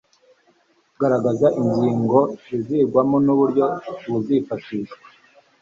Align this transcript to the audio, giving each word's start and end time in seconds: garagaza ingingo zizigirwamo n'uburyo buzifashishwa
garagaza 0.99 1.47
ingingo 1.61 2.19
zizigirwamo 2.47 3.15
n'uburyo 3.25 3.65
buzifashishwa 4.11 5.07